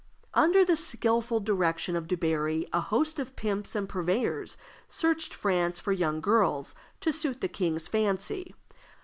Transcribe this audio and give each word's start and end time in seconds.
Under 0.33 0.65
the 0.65 0.75
skillful 0.75 1.39
directions 1.41 1.95
of 1.95 2.07
Dubarry, 2.07 2.65
a 2.73 2.79
host 2.79 3.19
of 3.19 3.35
pimps 3.35 3.75
and 3.75 3.87
purveyors 3.87 4.57
searched 4.87 5.31
France 5.31 5.77
for 5.77 5.91
young 5.91 6.21
girls 6.21 6.73
to 7.01 7.13
suit 7.13 7.39
the 7.39 7.47
king's 7.47 7.87
fancy. 7.87 8.55